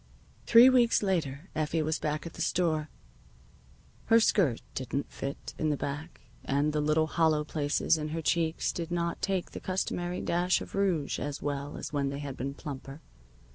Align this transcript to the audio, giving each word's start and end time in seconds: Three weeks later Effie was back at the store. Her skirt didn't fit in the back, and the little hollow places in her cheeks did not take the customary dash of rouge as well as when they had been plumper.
Three 0.47 0.67
weeks 0.67 1.03
later 1.03 1.51
Effie 1.53 1.83
was 1.83 1.99
back 1.99 2.25
at 2.25 2.33
the 2.33 2.41
store. 2.41 2.89
Her 4.05 4.19
skirt 4.19 4.63
didn't 4.73 5.11
fit 5.13 5.53
in 5.59 5.69
the 5.69 5.77
back, 5.77 6.21
and 6.43 6.73
the 6.73 6.81
little 6.81 7.05
hollow 7.05 7.43
places 7.43 7.99
in 7.99 8.07
her 8.07 8.21
cheeks 8.23 8.71
did 8.71 8.89
not 8.89 9.21
take 9.21 9.51
the 9.51 9.59
customary 9.59 10.19
dash 10.21 10.59
of 10.59 10.73
rouge 10.73 11.19
as 11.19 11.43
well 11.43 11.77
as 11.77 11.93
when 11.93 12.09
they 12.09 12.17
had 12.17 12.35
been 12.35 12.55
plumper. 12.55 12.99